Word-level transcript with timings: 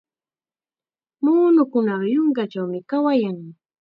Muunukunaqa 1.23 2.05
yunkachawmi 2.13 2.79
kawayan. 2.89 3.39